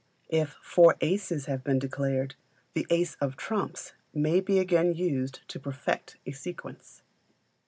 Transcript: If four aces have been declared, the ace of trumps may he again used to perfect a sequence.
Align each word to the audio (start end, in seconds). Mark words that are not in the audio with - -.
If 0.31 0.53
four 0.63 0.95
aces 0.99 1.45
have 1.45 1.63
been 1.63 1.77
declared, 1.77 2.33
the 2.73 2.87
ace 2.89 3.13
of 3.21 3.37
trumps 3.37 3.93
may 4.15 4.41
he 4.47 4.57
again 4.57 4.95
used 4.95 5.47
to 5.49 5.59
perfect 5.59 6.17
a 6.25 6.31
sequence. 6.31 7.03